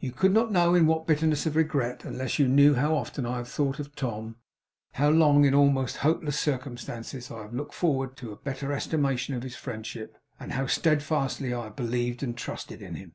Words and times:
You 0.00 0.10
could 0.10 0.32
not 0.32 0.50
know 0.50 0.74
in 0.74 0.88
what 0.88 1.06
bitterness 1.06 1.46
of 1.46 1.54
regret, 1.54 2.04
unless 2.04 2.40
you 2.40 2.48
knew 2.48 2.74
how 2.74 2.96
often 2.96 3.24
I 3.24 3.36
have 3.36 3.48
thought 3.48 3.78
of 3.78 3.94
Tom; 3.94 4.34
how 4.94 5.10
long 5.10 5.44
in 5.44 5.54
almost 5.54 5.98
hopeless 5.98 6.36
circumstances, 6.36 7.30
I 7.30 7.42
have 7.42 7.54
looked 7.54 7.74
forward 7.74 8.16
to 8.16 8.30
the 8.30 8.34
better 8.34 8.72
estimation 8.72 9.36
of 9.36 9.44
his 9.44 9.54
friendship; 9.54 10.18
and 10.40 10.54
how 10.54 10.66
steadfastly 10.66 11.54
I 11.54 11.66
have 11.66 11.76
believed 11.76 12.24
and 12.24 12.36
trusted 12.36 12.82
in 12.82 12.96
him. 12.96 13.14